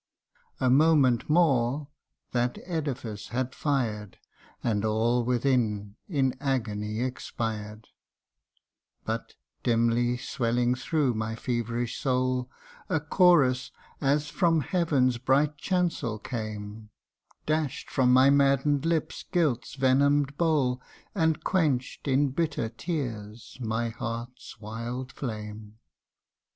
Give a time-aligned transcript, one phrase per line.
[0.59, 1.87] A moment more
[2.31, 4.17] that edifice had fired
[4.63, 7.87] And all within in agony expired;
[9.05, 12.49] But, dimly swelling through my feverish soul,
[12.89, 13.69] A chorus
[14.01, 16.89] as from heaven's bright chancel came,
[17.45, 20.81] Dash'd from my madden'd lips Guilt's venom'd bowl,
[21.13, 25.75] And quench 'd in bitter tears my heart's wild flame.